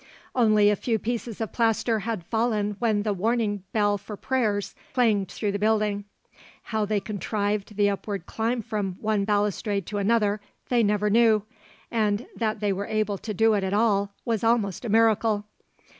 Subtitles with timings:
[0.33, 5.27] Only a few pieces of plaster had fallen when the warning bell for prayers clanged
[5.29, 6.05] through the building.
[6.63, 11.43] How they contrived the upward climb from one balustrade to another, they never knew,
[11.91, 15.45] and that they were able to do it at all was almost a miracle.